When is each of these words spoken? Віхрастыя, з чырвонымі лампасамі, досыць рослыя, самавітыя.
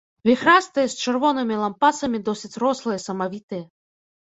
Віхрастыя, 0.27 0.85
з 0.93 0.97
чырвонымі 1.03 1.59
лампасамі, 1.65 2.23
досыць 2.31 2.53
рослыя, 2.65 2.99
самавітыя. 3.07 3.63